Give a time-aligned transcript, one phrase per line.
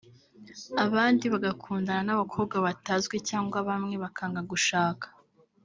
[0.85, 5.07] abandi bagakundana n’abakobwa batazwi cyangwa bamwe bakanga gushaka